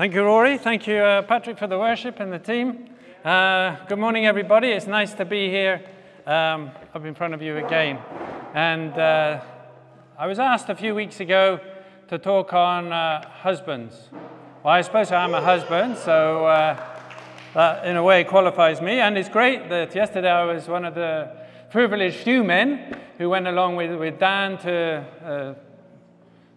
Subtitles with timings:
[0.00, 0.56] Thank you, Rory.
[0.56, 2.88] Thank you, uh, Patrick, for the worship and the team.
[3.22, 4.68] Uh, good morning, everybody.
[4.68, 5.84] It's nice to be here
[6.24, 7.98] um, up in front of you again.
[8.54, 9.42] And uh,
[10.18, 11.60] I was asked a few weeks ago
[12.08, 14.08] to talk on uh, husbands.
[14.64, 16.82] Well, I suppose I'm a husband, so uh,
[17.52, 19.00] that in a way qualifies me.
[19.00, 21.30] And it's great that yesterday I was one of the
[21.70, 25.54] privileged few men who went along with, with Dan to uh,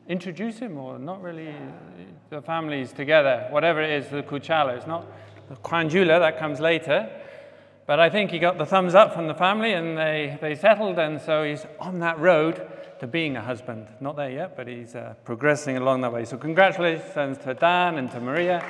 [0.08, 1.54] introduce him, or not really
[2.34, 4.76] the families together, whatever it is, the Kukyala.
[4.76, 5.06] It's not
[5.50, 7.08] the Kwanjula, that comes later.
[7.86, 10.98] But I think he got the thumbs up from the family and they, they settled,
[10.98, 12.68] and so he's on that road
[13.02, 13.88] to being a husband.
[14.00, 16.26] Not there yet, but he's uh, progressing along that way.
[16.26, 18.66] So, congratulations to Dan and to Maria,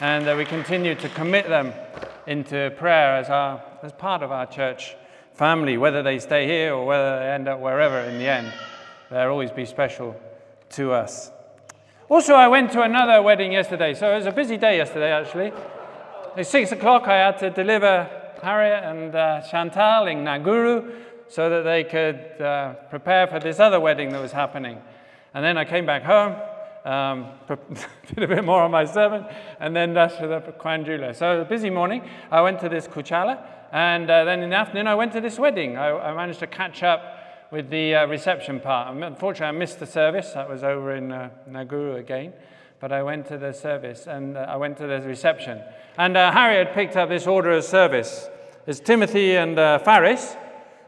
[0.00, 1.72] and uh, we continue to commit them
[2.26, 4.96] into prayer as, our, as part of our church
[5.32, 8.52] family, whether they stay here or whether they end up wherever in the end.
[9.10, 10.14] They'll always be special
[10.70, 11.30] to us.
[12.10, 15.52] Also, I went to another wedding yesterday, so it was a busy day yesterday actually.
[16.38, 18.08] At six o'clock, I had to deliver
[18.42, 20.90] Harriet and uh, Chantal in Naguru
[21.28, 24.80] so that they could uh, prepare for this other wedding that was happening.
[25.34, 26.36] And then I came back home,
[26.86, 27.26] um,
[28.14, 29.26] did a bit more on my sermon,
[29.60, 31.14] and then dashed for the Kwanjula.
[31.14, 32.08] So, a busy morning.
[32.30, 35.38] I went to this Kukyala, and uh, then in the afternoon, I went to this
[35.38, 35.76] wedding.
[35.76, 37.17] I, I managed to catch up
[37.50, 38.94] with the uh, reception part.
[38.94, 40.32] Unfortunately, I missed the service.
[40.32, 42.32] That was over in uh, Naguru again.
[42.80, 45.60] But I went to the service and uh, I went to the reception.
[45.96, 48.28] And uh, Harry had picked up this order of service.
[48.66, 50.36] It's Timothy and uh, Faris.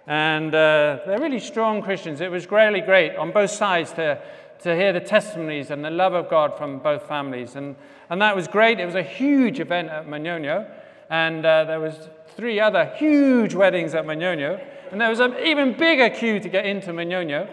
[0.06, 2.20] And uh, they're really strong Christians.
[2.20, 4.20] It was really great on both sides to,
[4.60, 7.56] to hear the testimonies and the love of God from both families.
[7.56, 7.74] And,
[8.10, 8.78] and that was great.
[8.80, 10.70] It was a huge event at Munyonyo.
[11.08, 14.64] And there was three other huge weddings at Munyonyo.
[14.90, 17.48] And there was an even bigger queue to get into Munyonyo.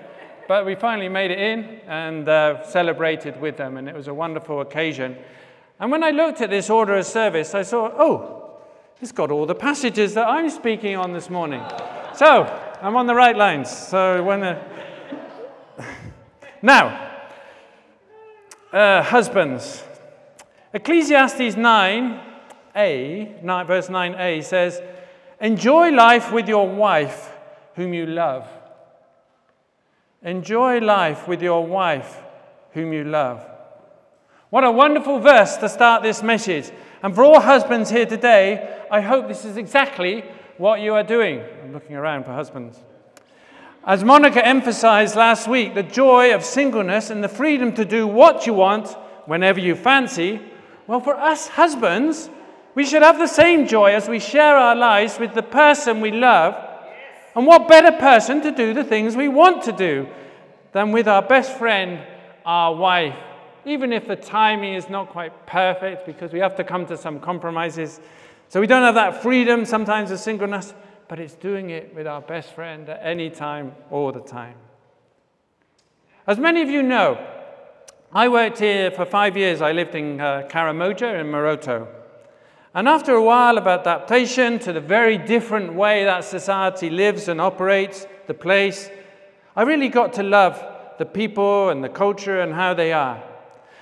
[0.48, 4.14] But we finally made it in and uh, celebrated with them, and it was a
[4.14, 5.18] wonderful occasion.
[5.80, 8.62] And when I looked at this order of service, I saw, oh,
[9.02, 11.62] it's got all the passages that I'm speaking on this morning.
[12.16, 12.46] So
[12.82, 13.70] I'm on the right lines.
[13.70, 14.58] So when the...
[16.62, 17.12] now,
[18.72, 19.84] uh, husbands,
[20.74, 24.82] Ecclesiastes 9a, 9, verse 9a says,
[25.40, 27.32] Enjoy life with your wife,
[27.76, 28.48] whom you love.
[30.24, 32.22] Enjoy life with your wife,
[32.72, 33.46] whom you love.
[34.50, 36.72] What a wonderful verse to start this message.
[37.04, 40.24] And for all husbands here today, I hope this is exactly
[40.58, 41.44] what you are doing.
[41.64, 42.80] I'm looking around for husbands.
[43.86, 48.48] As Monica emphasized last week, the joy of singleness and the freedom to do what
[48.48, 48.90] you want
[49.28, 50.42] whenever you fancy.
[50.88, 52.30] Well, for us husbands,
[52.78, 56.12] we should have the same joy as we share our lives with the person we
[56.12, 56.54] love.
[57.36, 60.08] And what better person to do the things we want to do
[60.74, 62.06] than with our best friend,
[62.46, 63.16] our wife?
[63.66, 67.20] Even if the timing is not quite perfect because we have to come to some
[67.20, 68.00] compromises.
[68.48, 70.76] So we don't have that freedom sometimes of singleness,
[71.08, 74.58] but it's doing it with our best friend at any time, all the time.
[76.28, 77.18] As many of you know,
[78.14, 79.64] I worked here for five years.
[79.64, 81.97] I lived in uh, Karamoja in Moroto.
[82.74, 87.42] And after a while of adaptation to the very different way that society lives and
[87.42, 88.90] operates, the place,
[89.56, 90.64] I really got to love
[90.98, 93.24] the people and the culture and how they are.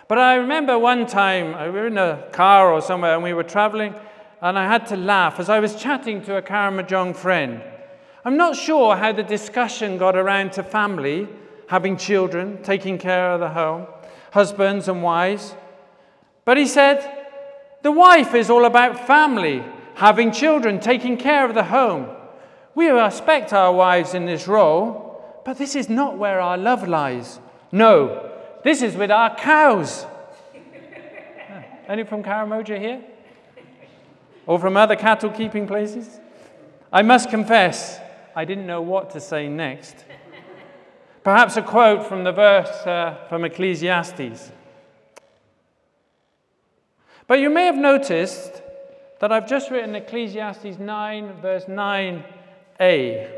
[0.07, 3.33] But I remember one time, uh, we were in a car or somewhere and we
[3.33, 3.95] were traveling,
[4.41, 7.61] and I had to laugh as I was chatting to a Karamojong friend.
[8.23, 11.27] I'm not sure how the discussion got around to family,
[11.67, 13.87] having children, taking care of the home,
[14.31, 15.55] husbands and wives.
[16.43, 17.24] But he said,
[17.85, 19.63] the wife is all about family,
[19.93, 22.09] having children, taking care of the home.
[22.73, 27.39] We respect our wives in this role, but this is not where our love lies.
[27.71, 28.31] No,
[28.63, 30.07] this is with our cows.
[31.87, 33.03] Any from Karamoja here?
[34.47, 36.19] Or from other cattle keeping places?
[36.91, 37.99] I must confess,
[38.35, 40.05] I didn't know what to say next.
[41.23, 44.51] Perhaps a quote from the verse uh, from Ecclesiastes.
[47.27, 48.61] But you may have noticed
[49.19, 53.31] that I've just written Ecclesiastes 9, verse 9a.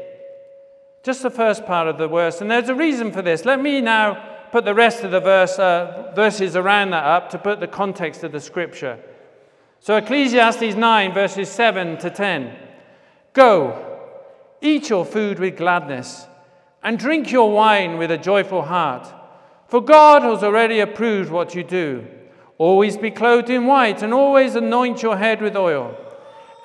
[1.04, 2.42] Just the first part of the verse.
[2.42, 3.46] And there's a reason for this.
[3.46, 7.38] Let me now put the rest of the verse, uh, verses around that up to
[7.38, 9.00] put the context of the scripture.
[9.80, 12.58] So, Ecclesiastes 9, verses 7 to 10.
[13.34, 14.00] Go,
[14.62, 16.26] eat your food with gladness,
[16.82, 19.08] and drink your wine with a joyful heart,
[19.68, 22.08] for God has already approved what you do.
[22.58, 25.96] Always be clothed in white and always anoint your head with oil.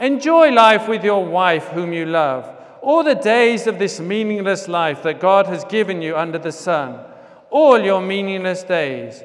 [0.00, 2.49] Enjoy life with your wife, whom you love,
[2.81, 6.99] all the days of this meaningless life that God has given you under the sun,
[7.50, 9.23] all your meaningless days.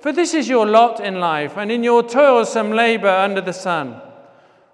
[0.00, 4.00] For this is your lot in life, and in your toilsome labor under the sun.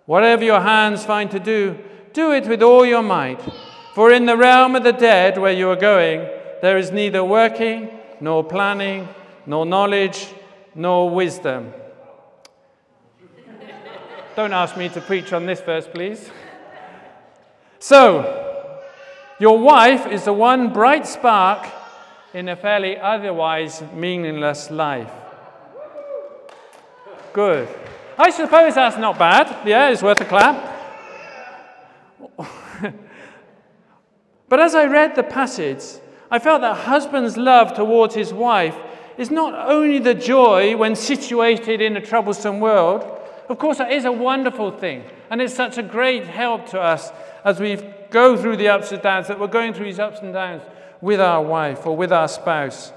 [0.07, 1.79] Whatever your hands find to do,
[2.13, 3.41] do it with all your might.
[3.95, 6.21] For in the realm of the dead, where you are going,
[6.61, 7.91] there is neither working,
[8.21, 9.09] nor planning,
[9.47, 10.29] nor knowledge,
[10.75, 11.73] nor wisdom.
[14.35, 16.31] Don't ask me to preach on this verse, please.
[17.79, 18.79] So,
[19.39, 21.69] your wife is the one bright spark
[22.33, 25.11] in a fairly otherwise meaningless life.
[27.33, 27.69] Good.
[28.19, 29.67] I suppose that's not bad.
[29.67, 30.71] Yeah, it's worth a clap.
[34.49, 35.83] but as I read the passage,
[36.31, 38.77] I felt that husband's love towards his wife
[39.19, 43.03] is not only the joy when situated in a troublesome world.
[43.49, 47.11] Of course, that is a wonderful thing, and it's such a great help to us
[47.45, 47.77] as we
[48.11, 50.63] go through the ups and downs, that we're going through these ups and downs
[51.01, 52.93] with our wife or with our spouse.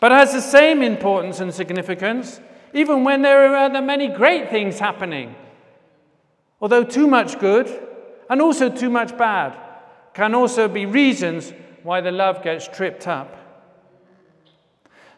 [0.00, 2.40] But it has the same importance and significance
[2.74, 5.34] even when there are many great things happening.
[6.60, 7.70] Although too much good
[8.28, 9.56] and also too much bad
[10.12, 11.52] can also be reasons
[11.84, 13.43] why the love gets tripped up.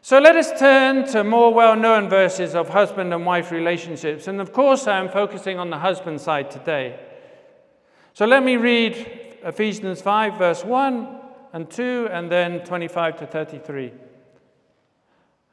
[0.07, 4.29] So let us turn to more well known verses of husband and wife relationships.
[4.29, 6.97] And of course, I'm focusing on the husband side today.
[8.13, 8.95] So let me read
[9.43, 11.09] Ephesians 5, verse 1
[11.55, 13.93] and 2, and then 25 to 33.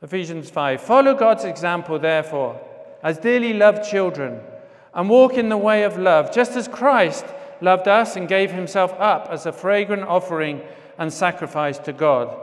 [0.04, 2.62] Ephesians 5 Follow God's example, therefore,
[3.02, 4.40] as dearly loved children,
[4.94, 7.26] and walk in the way of love, just as Christ
[7.60, 10.62] loved us and gave himself up as a fragrant offering
[11.00, 12.43] and sacrifice to God.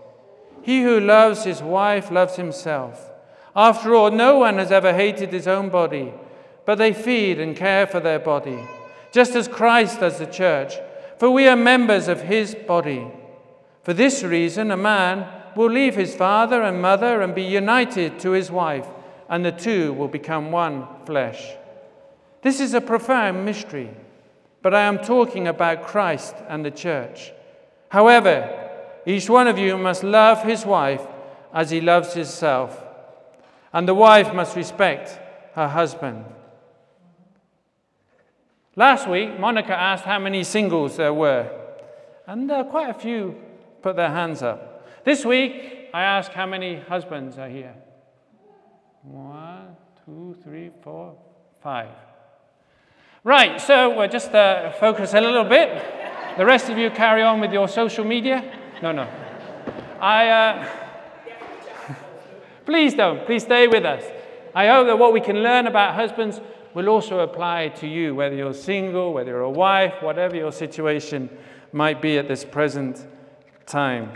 [0.61, 3.09] He who loves his wife loves himself.
[3.55, 6.13] After all, no one has ever hated his own body,
[6.65, 8.59] but they feed and care for their body,
[9.11, 10.75] just as Christ does the church,
[11.17, 13.07] for we are members of his body.
[13.83, 18.31] For this reason, a man will leave his father and mother and be united to
[18.31, 18.87] his wife,
[19.27, 21.55] and the two will become one flesh.
[22.41, 23.89] This is a profound mystery,
[24.61, 27.31] but I am talking about Christ and the church.
[27.89, 28.60] However,
[29.05, 31.05] each one of you must love his wife
[31.53, 32.83] as he loves himself,
[33.73, 35.19] and the wife must respect
[35.55, 36.25] her husband.
[38.75, 41.49] Last week, Monica asked how many singles there were,
[42.27, 43.35] and uh, quite a few
[43.81, 45.03] put their hands up.
[45.03, 47.73] This week, I asked how many husbands are here.
[49.03, 49.75] One,
[50.05, 51.15] two, three, four,
[51.61, 51.89] five.
[53.23, 55.69] Right, so we'll just uh, focus a little bit.
[56.37, 58.59] The rest of you carry on with your social media.
[58.81, 59.07] No, no.
[59.99, 60.69] I, uh,
[62.65, 63.25] please don't.
[63.25, 64.03] Please stay with us.
[64.55, 66.41] I hope that what we can learn about husbands
[66.73, 71.29] will also apply to you, whether you're single, whether you're a wife, whatever your situation
[71.71, 73.05] might be at this present
[73.65, 74.11] time.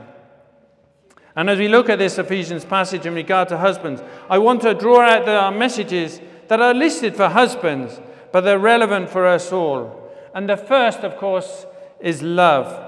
[1.36, 4.74] And as we look at this Ephesians passage in regard to husbands, I want to
[4.74, 8.00] draw out the messages that are listed for husbands,
[8.32, 10.12] but they're relevant for us all.
[10.34, 11.66] And the first, of course,
[12.00, 12.85] is love.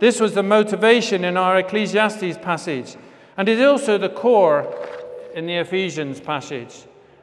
[0.00, 2.96] This was the motivation in our Ecclesiastes passage,
[3.36, 4.74] and is also the core
[5.34, 6.74] in the Ephesians passage.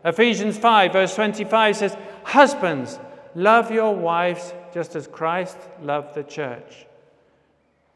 [0.05, 2.99] Ephesians 5, verse 25 says, Husbands,
[3.33, 6.85] love your wives just as Christ loved the church.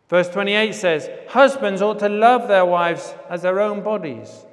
[0.10, 4.46] Verse 28 says, Husbands ought to love their wives as their own bodies.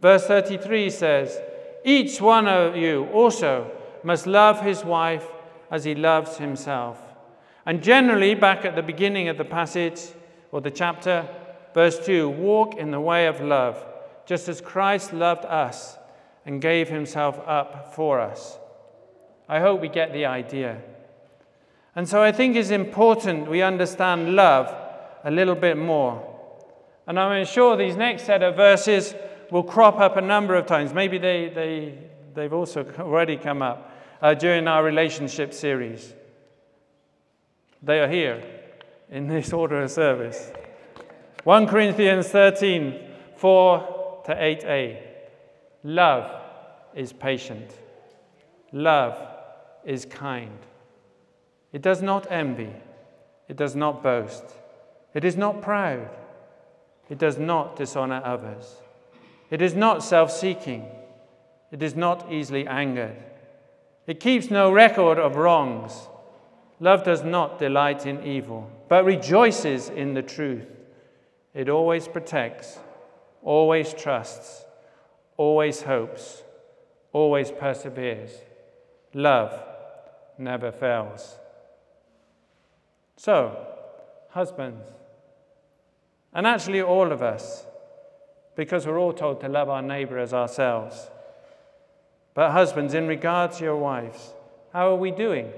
[0.00, 1.38] Verse 33 says,
[1.84, 3.70] Each one of you also
[4.02, 5.26] must love his wife
[5.70, 7.13] as he loves himself.
[7.66, 10.00] And generally, back at the beginning of the passage
[10.52, 11.26] or the chapter,
[11.72, 13.84] verse 2 walk in the way of love,
[14.26, 15.96] just as Christ loved us
[16.46, 18.58] and gave himself up for us.
[19.48, 20.80] I hope we get the idea.
[21.96, 24.74] And so I think it's important we understand love
[25.22, 26.30] a little bit more.
[27.06, 29.14] And I'm sure these next set of verses
[29.50, 30.92] will crop up a number of times.
[30.92, 31.98] Maybe they, they,
[32.34, 33.90] they've also already come up
[34.20, 36.14] uh, during our relationship series.
[37.84, 38.42] They are here
[39.10, 40.50] in this order of service.
[41.44, 42.98] 1 Corinthians 13,
[43.36, 45.02] 4 to 8a.
[45.82, 46.30] Love
[46.94, 47.70] is patient.
[48.72, 49.20] Love
[49.84, 50.58] is kind.
[51.72, 52.72] It does not envy.
[53.48, 54.44] It does not boast.
[55.12, 56.08] It is not proud.
[57.10, 58.76] It does not dishonor others.
[59.50, 60.86] It is not self seeking.
[61.70, 63.22] It is not easily angered.
[64.06, 66.08] It keeps no record of wrongs.
[66.80, 70.66] Love does not delight in evil, but rejoices in the truth.
[71.54, 72.78] It always protects,
[73.42, 74.64] always trusts,
[75.36, 76.42] always hopes,
[77.12, 78.32] always perseveres.
[79.12, 79.58] Love
[80.36, 81.36] never fails.
[83.16, 83.56] So,
[84.30, 84.84] husbands,
[86.32, 87.64] and actually all of us,
[88.56, 91.08] because we're all told to love our neighbor as ourselves.
[92.34, 94.34] But, husbands, in regard to your wives,
[94.72, 95.52] how are we doing?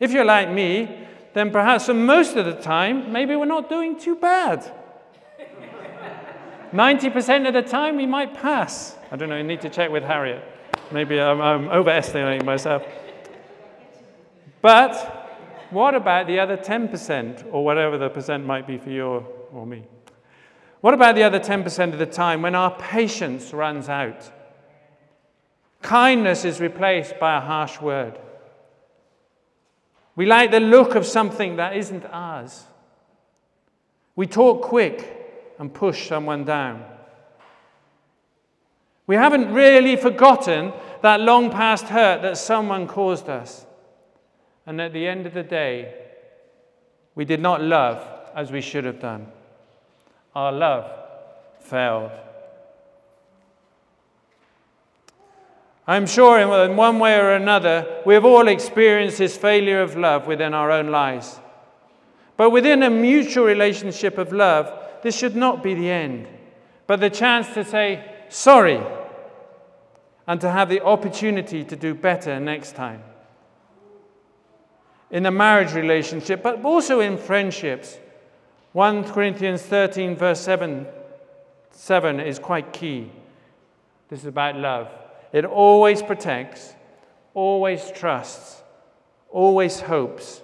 [0.00, 4.16] If you're like me, then perhaps most of the time, maybe we're not doing too
[4.16, 4.72] bad.
[6.72, 8.96] 90% of the time, we might pass.
[9.10, 10.42] I don't know, you need to check with Harriet.
[10.92, 12.84] Maybe I'm, I'm overestimating myself.
[14.60, 15.28] But
[15.70, 19.04] what about the other 10%, or whatever the percent might be for you
[19.52, 19.84] or me?
[20.80, 24.30] What about the other 10% of the time when our patience runs out?
[25.82, 28.18] Kindness is replaced by a harsh word.
[30.18, 32.64] We like the look of something that isn't ours.
[34.16, 36.84] We talk quick and push someone down.
[39.06, 40.72] We haven't really forgotten
[41.02, 43.64] that long past hurt that someone caused us.
[44.66, 45.94] And at the end of the day,
[47.14, 49.28] we did not love as we should have done.
[50.34, 50.90] Our love
[51.60, 52.10] failed.
[55.88, 60.26] I'm sure in one way or another, we have all experienced this failure of love
[60.26, 61.40] within our own lives.
[62.36, 64.70] But within a mutual relationship of love,
[65.02, 66.28] this should not be the end,
[66.86, 68.80] but the chance to say sorry
[70.26, 73.02] and to have the opportunity to do better next time.
[75.10, 77.96] In a marriage relationship, but also in friendships.
[78.72, 80.86] 1 Corinthians 13, verse 7,
[81.70, 83.10] 7 is quite key.
[84.10, 84.90] This is about love.
[85.32, 86.74] It always protects,
[87.34, 88.62] always trusts,
[89.30, 90.42] always hopes,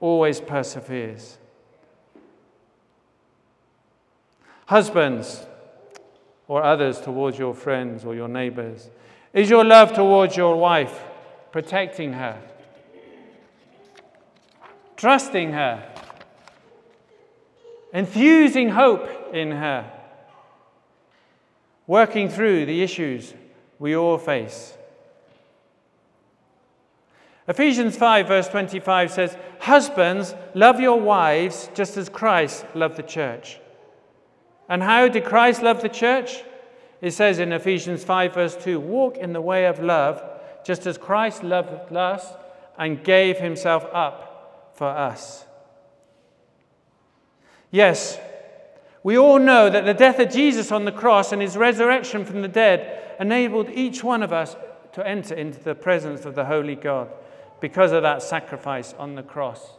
[0.00, 1.38] always perseveres.
[4.66, 5.46] Husbands
[6.48, 8.90] or others towards your friends or your neighbors,
[9.32, 11.04] is your love towards your wife
[11.52, 12.42] protecting her,
[14.96, 15.88] trusting her,
[17.92, 19.88] infusing hope in her,
[21.86, 23.32] working through the issues
[23.80, 24.76] we all face.
[27.48, 33.58] Ephesians 5, verse 25 says, Husbands, love your wives just as Christ loved the church.
[34.68, 36.44] And how did Christ love the church?
[37.00, 40.22] It says in Ephesians 5, verse 2 Walk in the way of love,
[40.64, 42.24] just as Christ loved us
[42.78, 45.44] and gave himself up for us.
[47.70, 48.18] Yes,
[49.02, 52.42] we all know that the death of Jesus on the cross and his resurrection from
[52.42, 54.56] the dead enabled each one of us
[54.92, 57.08] to enter into the presence of the Holy God
[57.60, 59.70] because of that sacrifice on the cross.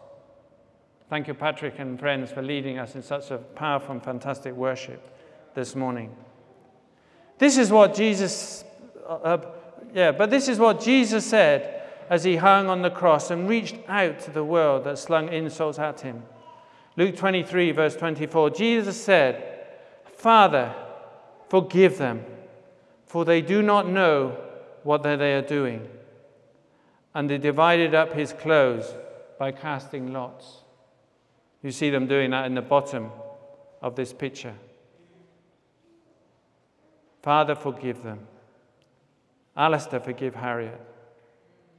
[1.09, 5.01] Thank you, Patrick and friends, for leading us in such a powerful and fantastic worship
[5.53, 6.15] this morning.
[7.37, 8.63] This is what Jesus,
[9.05, 9.45] uh, uh,
[9.93, 13.77] yeah, but this is what Jesus said as he hung on the cross and reached
[13.87, 16.23] out to the world that slung insults at him.
[16.97, 19.65] Luke 23, verse 24, Jesus said,
[20.15, 20.73] Father,
[21.49, 22.25] forgive them
[23.11, 24.37] for they do not know
[24.83, 25.85] what they are doing.
[27.13, 28.85] And they divided up his clothes
[29.37, 30.59] by casting lots.
[31.61, 33.11] You see them doing that in the bottom
[33.81, 34.53] of this picture.
[37.21, 38.19] Father, forgive them.
[39.57, 40.79] Alistair, forgive Harriet.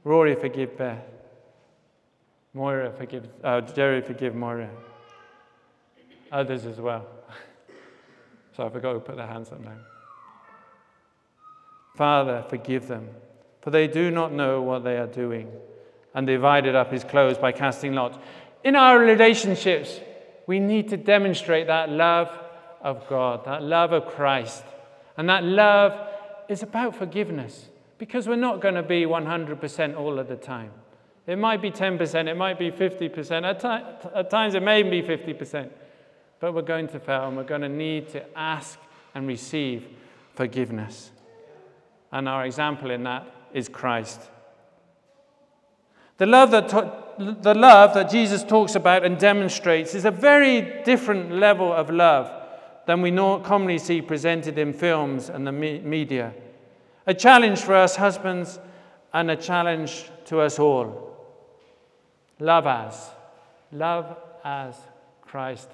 [0.03, 1.03] Rory, forgive Beth.
[2.53, 4.69] Moira, forgive, uh, Jerry, forgive Moira.
[6.33, 7.05] Others as well.
[8.57, 9.77] so I forgot to put their hands up now.
[11.95, 13.07] Father, forgive them,
[13.61, 15.51] for they do not know what they are doing.
[16.15, 18.19] And divided up his clothes by casting lots.
[18.63, 19.99] In our relationships,
[20.45, 22.29] we need to demonstrate that love
[22.81, 24.63] of God, that love of Christ.
[25.17, 26.09] And that love
[26.49, 30.71] is about forgiveness because we're not going to be 100% all of the time.
[31.25, 35.01] It might be 10%, it might be 50%, at, t- at times it may be
[35.01, 35.69] 50%,
[36.43, 38.77] but we're going to fail and we're going to need to ask
[39.15, 39.87] and receive
[40.35, 41.09] forgiveness
[42.11, 44.19] and our example in that is Christ.
[46.17, 46.67] The love that,
[47.41, 52.29] the love that Jesus talks about and demonstrates is a very different level of love
[52.87, 56.33] than we commonly see presented in films and the me- media.
[57.07, 58.59] A challenge for us husbands
[59.13, 61.15] and a challenge to us all.
[62.37, 63.11] Love as.
[63.71, 64.75] Love as
[65.21, 65.69] Christ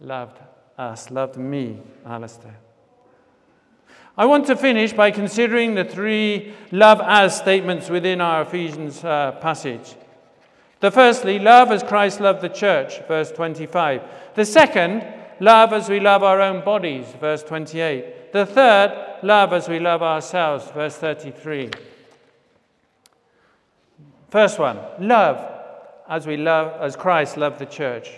[0.00, 0.38] loved
[0.78, 2.58] us, loved me, Alistair.
[4.16, 9.32] I want to finish by considering the three love as statements within our Ephesians uh,
[9.40, 9.96] passage.
[10.80, 14.02] The firstly, love as Christ loved the church, verse 25.
[14.34, 15.04] The second,
[15.40, 18.32] love as we love our own bodies, verse 28.
[18.32, 21.70] The third, love as we love ourselves, verse 33.
[24.28, 25.38] First one, love
[26.08, 28.10] as we love as Christ loved the church.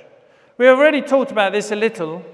[0.59, 2.25] We already talked about this a little,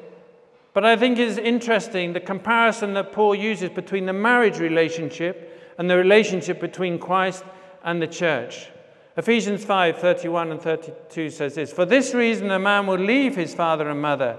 [0.74, 5.90] but I think it's interesting the comparison that Paul uses between the marriage relationship and
[5.90, 7.44] the relationship between Christ
[7.82, 8.68] and the church.
[9.16, 13.54] Ephesians 5 31 and 32 says this For this reason, a man will leave his
[13.54, 14.38] father and mother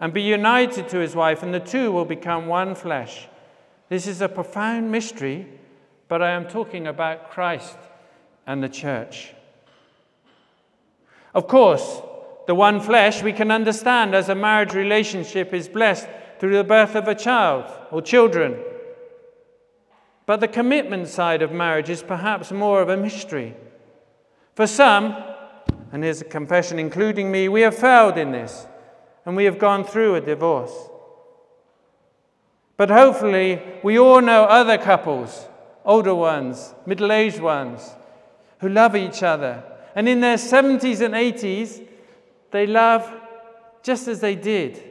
[0.00, 3.28] and be united to his wife, and the two will become one flesh.
[3.88, 5.46] This is a profound mystery,
[6.08, 7.78] but I am talking about Christ
[8.46, 9.34] and the church.
[11.32, 12.02] Of course,
[12.50, 16.08] the one flesh we can understand as a marriage relationship is blessed
[16.40, 18.58] through the birth of a child or children.
[20.26, 23.54] But the commitment side of marriage is perhaps more of a mystery.
[24.56, 25.14] For some,
[25.92, 28.66] and here's a confession including me, we have failed in this
[29.24, 30.74] and we have gone through a divorce.
[32.76, 35.46] But hopefully, we all know other couples,
[35.84, 37.94] older ones, middle aged ones,
[38.58, 39.62] who love each other.
[39.94, 41.86] And in their 70s and 80s,
[42.50, 43.10] they love
[43.82, 44.82] just as they did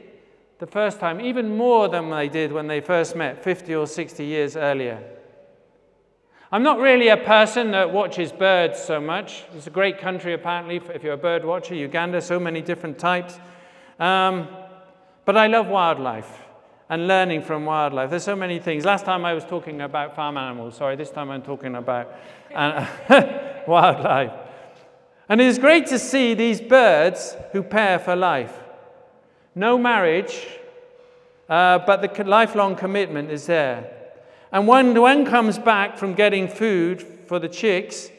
[0.58, 4.24] the first time, even more than they did when they first met 50 or 60
[4.24, 5.02] years earlier.
[6.52, 9.44] I'm not really a person that watches birds so much.
[9.54, 11.74] It's a great country, apparently, if you're a bird watcher.
[11.74, 13.38] Uganda, so many different types.
[13.98, 14.48] Um,
[15.24, 16.42] but I love wildlife
[16.88, 18.10] and learning from wildlife.
[18.10, 18.84] There's so many things.
[18.84, 20.76] Last time I was talking about farm animals.
[20.76, 22.12] Sorry, this time I'm talking about
[22.52, 22.84] uh,
[23.68, 24.32] wildlife.
[25.30, 28.52] And it is great to see these birds who pair for life.
[29.54, 30.44] No marriage,
[31.48, 33.92] uh, but the lifelong commitment is there.
[34.50, 38.10] And when one comes back from getting food for the chicks,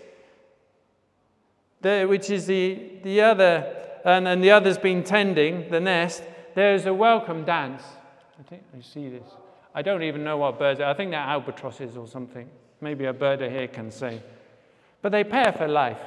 [1.82, 6.24] the, which is the, the other, and, and the other's been tending the nest,
[6.56, 7.84] there's a welcome dance.
[8.40, 9.28] I think I see this.
[9.76, 10.90] I don't even know what birds are.
[10.90, 12.50] I think they're albatrosses or something.
[12.80, 14.22] Maybe a bird here can say.
[15.02, 16.00] But they pair for life.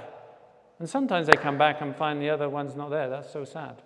[0.85, 3.09] And sometimes they come back and find the other one's not there.
[3.09, 3.81] That's so sad.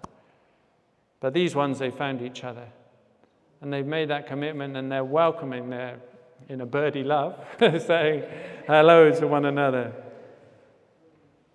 [1.20, 2.66] But these ones, they found each other.
[3.60, 6.00] And they've made that commitment and they're welcoming their,
[6.48, 8.24] in a birdie love, saying
[8.66, 9.92] hello to one another.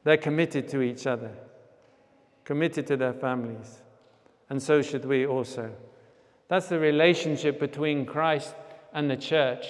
[0.05, 1.31] They're committed to each other,
[2.45, 3.81] committed to their families.
[4.49, 5.75] And so should we also.
[6.47, 8.55] That's the relationship between Christ
[8.93, 9.65] and the church,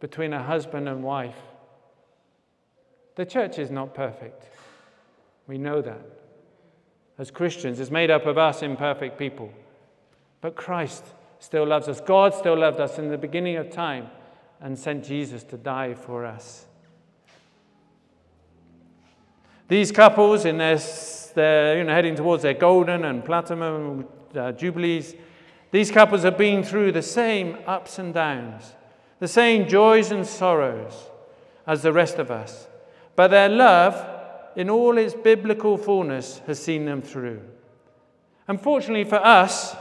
[0.00, 1.38] between a husband and wife.
[3.14, 4.48] The church is not perfect.
[5.46, 6.00] We know that.
[7.18, 9.52] As Christians, it's made up of us imperfect people.
[10.40, 11.04] But Christ
[11.38, 12.00] still loves us.
[12.00, 14.08] God still loved us in the beginning of time
[14.60, 16.66] and sent Jesus to die for us.
[19.68, 20.78] These couples, in their,
[21.34, 25.14] their you know, heading towards their golden and platinum uh, jubilees,
[25.70, 28.74] these couples have been through the same ups and downs,
[29.20, 31.10] the same joys and sorrows
[31.66, 32.66] as the rest of us.
[33.16, 34.13] But their love
[34.56, 37.40] in all its biblical fullness, has seen them through.
[38.46, 39.74] Unfortunately for us,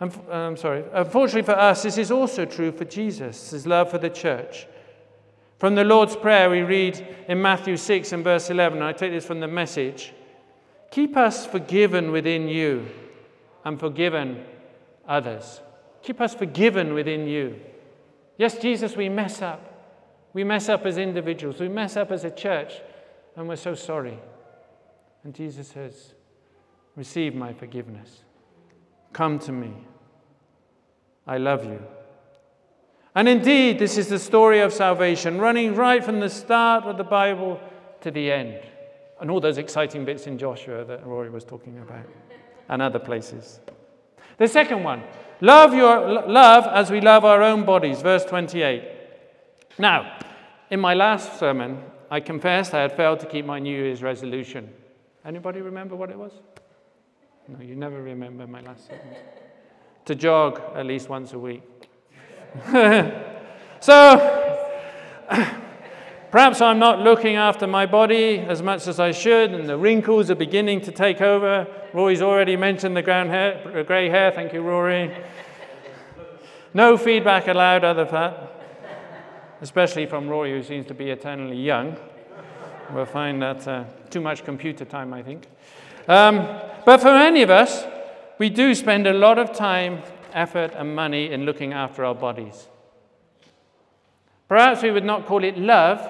[0.00, 4.10] I'm sorry, unfortunately for us, this is also true for Jesus, his love for the
[4.10, 4.66] church.
[5.58, 9.10] From the Lord's Prayer, we read in Matthew 6 and verse 11, and I take
[9.10, 10.12] this from the message
[10.90, 12.86] Keep us forgiven within you
[13.64, 14.44] and forgiven
[15.06, 15.60] others.
[16.02, 17.60] Keep us forgiven within you.
[18.36, 19.77] Yes, Jesus, we mess up.
[20.32, 22.74] We mess up as individuals, we mess up as a church,
[23.36, 24.18] and we're so sorry.
[25.24, 26.14] And Jesus says,
[26.96, 28.24] Receive my forgiveness.
[29.12, 29.72] Come to me.
[31.28, 31.80] I love you.
[33.14, 37.04] And indeed, this is the story of salvation, running right from the start of the
[37.04, 37.60] Bible
[38.00, 38.60] to the end.
[39.20, 42.06] And all those exciting bits in Joshua that Rory was talking about,
[42.68, 43.60] and other places.
[44.38, 45.02] The second one
[45.40, 48.97] love, your, love as we love our own bodies, verse 28.
[49.78, 50.18] Now,
[50.70, 54.72] in my last sermon, I confessed I had failed to keep my New Year's resolution.
[55.24, 56.32] Anybody remember what it was?
[57.46, 59.02] No, you never remember my last sermon.
[60.04, 61.62] to jog at least once a week.
[63.80, 64.56] so,
[66.30, 70.30] perhaps I'm not looking after my body as much as I should, and the wrinkles
[70.30, 71.66] are beginning to take over.
[71.92, 74.32] Rory's already mentioned the hair, grey hair.
[74.32, 75.14] Thank you, Rory.
[76.74, 78.47] No feedback allowed other than that
[79.60, 81.96] especially from Rory, who seems to be eternally young.
[82.92, 85.46] We'll find that uh, too much computer time, I think.
[86.06, 86.46] Um,
[86.86, 87.84] but for many of us,
[88.38, 92.68] we do spend a lot of time effort and money in looking after our bodies.
[94.48, 96.00] Perhaps we would not call it love,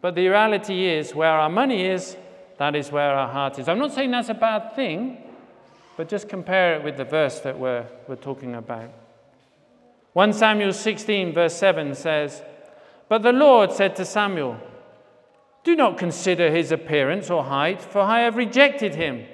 [0.00, 2.16] but the reality is where our money is,
[2.58, 3.68] that is where our heart is.
[3.68, 5.18] I'm not saying that's a bad thing,
[5.96, 8.90] but just compare it with the verse that we're, we're talking about.
[10.16, 12.42] 1 Samuel 16, verse 7 says,
[13.06, 14.56] But the Lord said to Samuel,
[15.62, 19.26] Do not consider his appearance or height, for I have rejected him.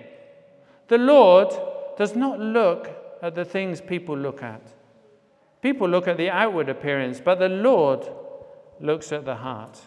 [0.88, 1.54] The Lord
[1.96, 2.90] does not look
[3.22, 4.60] at the things people look at.
[5.62, 8.04] People look at the outward appearance, but the Lord
[8.80, 9.80] looks at the heart.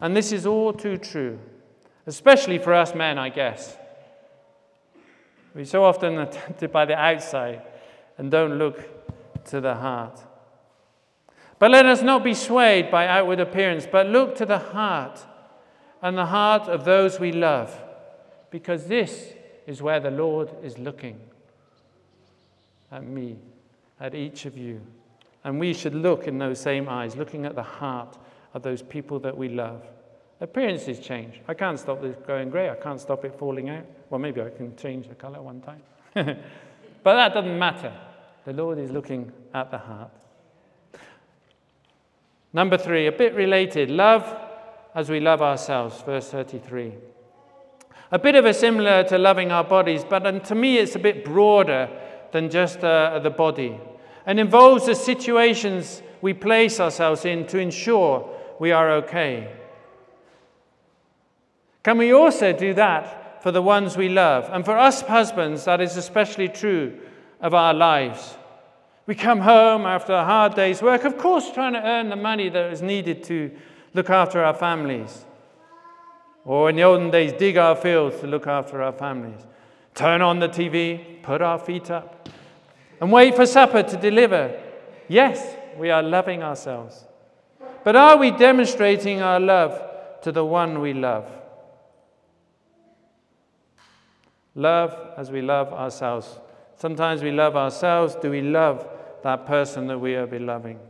[0.00, 1.38] And this is all too true,
[2.08, 3.76] especially for us men, I guess.
[5.54, 7.62] We so often are tempted by the outside
[8.18, 10.20] and don't look to the heart.
[11.58, 15.24] But let us not be swayed by outward appearance, but look to the heart
[16.02, 17.74] and the heart of those we love,
[18.50, 19.32] because this
[19.66, 21.18] is where the Lord is looking
[22.92, 23.38] at me
[24.00, 24.80] at each of you.
[25.44, 28.18] And we should look in those same eyes, looking at the heart
[28.52, 29.82] of those people that we love.
[30.40, 31.40] Appearances change.
[31.48, 32.68] I can't stop this going grey.
[32.68, 33.86] I can't stop it falling out.
[34.10, 35.82] Well, maybe I can change the colour one time.
[37.06, 37.92] but that doesn't matter.
[38.44, 40.10] The Lord is looking at the heart.
[42.52, 44.24] Number three, a bit related love
[44.92, 46.94] as we love ourselves, verse 33.
[48.10, 51.24] A bit of a similar to loving our bodies, but to me it's a bit
[51.24, 51.88] broader
[52.32, 53.78] than just uh, the body
[54.26, 59.54] and involves the situations we place ourselves in to ensure we are okay.
[61.84, 64.50] Can we also do that for the ones we love?
[64.50, 66.98] And for us husbands, that is especially true
[67.40, 68.36] of our lives.
[69.06, 72.48] We come home after a hard day's work, of course, trying to earn the money
[72.48, 73.52] that is needed to
[73.94, 75.24] look after our families.
[76.44, 79.38] Or in the olden days, dig our fields to look after our families
[79.94, 82.28] turn on the TV, put our feet up,
[83.00, 84.60] and wait for supper to deliver.
[85.06, 87.04] Yes, we are loving ourselves.
[87.84, 89.80] But are we demonstrating our love
[90.22, 91.30] to the one we love?
[94.56, 96.40] Love as we love ourselves.
[96.76, 98.16] Sometimes we love ourselves.
[98.16, 98.88] Do we love
[99.22, 100.80] that person that we are beloving?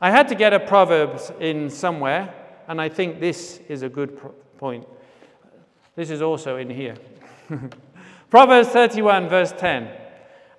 [0.00, 2.34] I had to get a proverb in somewhere,
[2.68, 4.18] and I think this is a good
[4.56, 4.86] point.
[5.94, 6.96] This is also in here.
[8.30, 9.90] Proverbs 31, verse 10.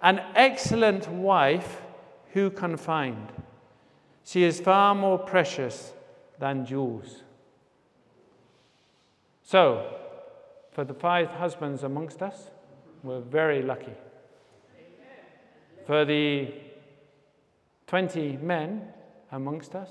[0.02, 1.82] An excellent wife
[2.34, 3.32] who can find?
[4.24, 5.92] She is far more precious
[6.38, 7.24] than jewels.
[9.44, 9.97] So,
[10.78, 12.52] for the five husbands amongst us,
[13.02, 13.96] we're very lucky.
[15.88, 16.54] For the
[17.88, 18.84] 20 men
[19.32, 19.90] amongst us,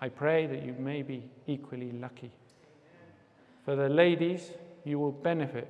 [0.00, 2.30] I pray that you may be equally lucky.
[3.66, 4.50] For the ladies,
[4.82, 5.68] you will benefit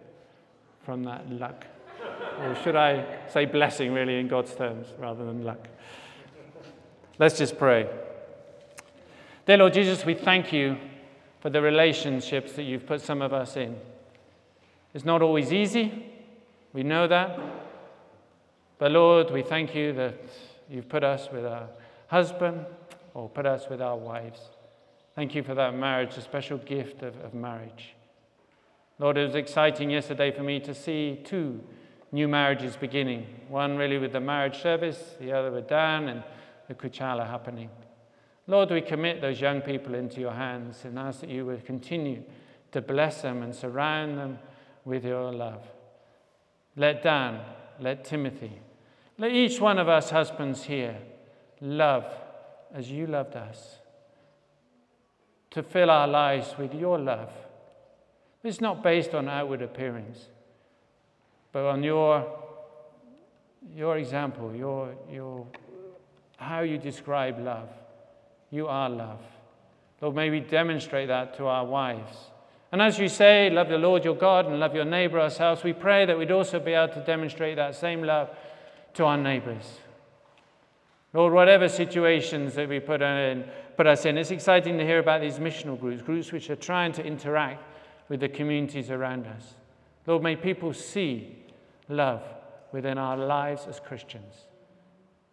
[0.84, 1.66] from that luck.
[2.38, 5.66] or should I say blessing, really, in God's terms, rather than luck?
[7.18, 7.88] Let's just pray.
[9.46, 10.76] Dear Lord Jesus, we thank you
[11.40, 13.76] for the relationships that you've put some of us in.
[14.94, 16.06] It's not always easy,
[16.72, 17.38] we know that.
[18.78, 20.14] But Lord, we thank you that
[20.70, 21.68] you've put us with our
[22.06, 22.64] husband
[23.12, 24.40] or put us with our wives.
[25.14, 27.94] Thank you for that marriage, a special gift of, of marriage.
[28.98, 31.60] Lord, it was exciting yesterday for me to see two
[32.12, 33.26] new marriages beginning.
[33.48, 36.22] One really with the marriage service, the other with Dan and
[36.68, 37.70] the Kukyala happening.
[38.46, 42.22] Lord, we commit those young people into your hands and ask that you would continue
[42.72, 44.38] to bless them and surround them
[44.84, 45.62] with your love.
[46.76, 47.40] Let Dan,
[47.80, 48.60] let Timothy,
[49.18, 50.96] let each one of us husbands here
[51.60, 52.06] love
[52.72, 53.76] as you loved us,
[55.50, 57.30] to fill our lives with your love
[58.44, 60.26] it's not based on outward appearance,
[61.50, 62.30] but on your,
[63.74, 65.46] your example, your, your,
[66.36, 67.70] how you describe love.
[68.50, 69.22] You are love.
[70.02, 72.14] Lord, may we demonstrate that to our wives.
[72.74, 75.72] And as you say, love the Lord your God and love your neighbor ourselves, we
[75.72, 78.30] pray that we'd also be able to demonstrate that same love
[78.94, 79.78] to our neighbors.
[81.12, 83.44] Lord, whatever situations that we put, uh, in,
[83.76, 86.90] put us in, it's exciting to hear about these missional groups, groups which are trying
[86.94, 87.62] to interact
[88.08, 89.54] with the communities around us.
[90.04, 91.44] Lord, may people see
[91.88, 92.24] love
[92.72, 94.34] within our lives as Christians.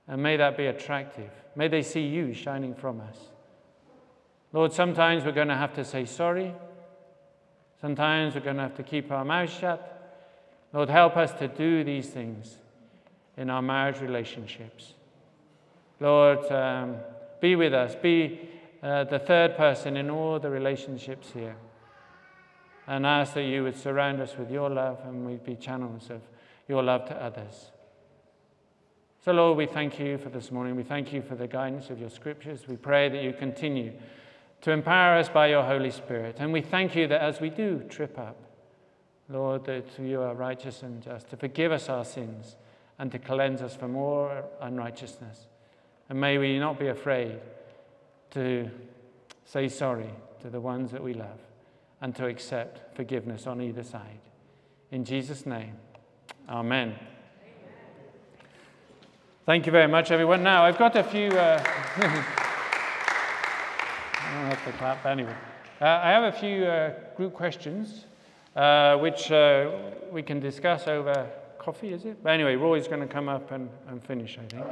[0.07, 1.31] And may that be attractive.
[1.55, 3.17] May they see you shining from us.
[4.53, 6.53] Lord, sometimes we're going to have to say sorry.
[7.81, 9.97] Sometimes we're going to have to keep our mouths shut.
[10.71, 12.55] Lord, help us to do these things
[13.35, 14.93] in our marriage relationships.
[15.99, 16.97] Lord, um,
[17.41, 17.95] be with us.
[17.95, 18.49] Be
[18.83, 21.55] uh, the third person in all the relationships here
[22.87, 26.21] and ask that you would surround us with your love and we'd be channels of
[26.67, 27.71] your love to others.
[29.23, 30.75] So, Lord, we thank you for this morning.
[30.75, 32.67] We thank you for the guidance of your scriptures.
[32.67, 33.93] We pray that you continue
[34.61, 36.37] to empower us by your Holy Spirit.
[36.39, 38.37] And we thank you that as we do trip up,
[39.27, 42.55] Lord, that you are righteous and just to forgive us our sins
[42.99, 44.29] and to cleanse us from all
[44.61, 45.47] unrighteousness.
[46.09, 47.39] And may we not be afraid
[48.31, 48.69] to
[49.45, 50.09] say sorry
[50.41, 51.39] to the ones that we love
[52.01, 54.19] and to accept forgiveness on either side.
[54.91, 55.75] In Jesus' name,
[56.49, 56.95] amen.
[59.45, 60.43] Thank you very much, everyone.
[60.43, 61.29] Now, I've got a few.
[61.29, 62.23] Uh,
[64.55, 65.35] Clap anyway.
[65.79, 68.05] Uh, I have a few uh, group questions
[68.55, 69.69] uh, which uh,
[70.11, 72.21] we can discuss over coffee, is it?
[72.23, 74.65] But anyway, Roy's going to come up and, and finish, I think.